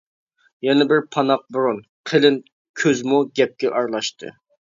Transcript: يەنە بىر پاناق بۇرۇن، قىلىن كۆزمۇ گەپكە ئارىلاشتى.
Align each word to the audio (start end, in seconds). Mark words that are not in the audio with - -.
يەنە 0.67 0.85
بىر 0.91 1.01
پاناق 1.15 1.43
بۇرۇن، 1.57 1.77
قىلىن 2.11 2.41
كۆزمۇ 2.83 3.21
گەپكە 3.41 3.73
ئارىلاشتى. 3.77 4.35